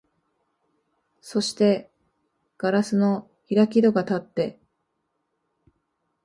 [1.21, 1.91] そして
[2.57, 4.59] 硝子の開き戸がたって、